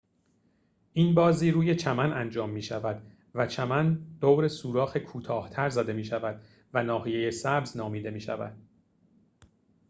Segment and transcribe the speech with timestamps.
[0.93, 3.01] این بازی روی چمن انجام می‌شود
[3.35, 8.57] و چمن دور سوراخ کوتاه‌تر زده می‌شود و ناحیه سبز نامیده می‌شود